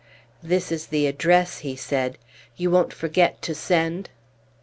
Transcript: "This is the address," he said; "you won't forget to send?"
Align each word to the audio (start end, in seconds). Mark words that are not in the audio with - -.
"This 0.41 0.71
is 0.71 0.87
the 0.87 1.05
address," 1.05 1.59
he 1.59 1.75
said; 1.75 2.17
"you 2.57 2.71
won't 2.71 2.91
forget 2.91 3.39
to 3.43 3.53
send?" 3.53 4.09